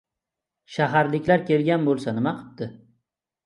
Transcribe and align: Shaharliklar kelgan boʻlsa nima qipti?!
Shaharliklar 0.75 1.45
kelgan 1.51 1.87
boʻlsa 1.93 2.17
nima 2.19 2.37
qipti?! 2.41 2.73